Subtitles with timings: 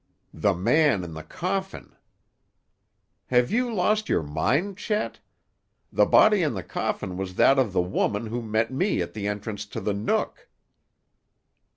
[0.33, 1.95] "The man in the coffin."
[3.27, 5.19] "Have you lost your mind, Chet?
[5.93, 9.27] The body in the coffin was that of the woman who met me at the
[9.27, 10.49] entrance to the Nook."